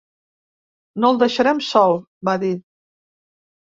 [1.03, 1.97] No el deixarem sol,
[2.31, 2.55] va dir.